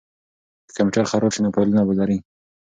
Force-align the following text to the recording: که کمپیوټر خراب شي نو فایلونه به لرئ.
که 0.67 0.71
کمپیوټر 0.77 1.05
خراب 1.11 1.31
شي 1.35 1.39
نو 1.41 1.53
فایلونه 1.55 1.81
به 1.87 1.93
لرئ. 1.99 2.17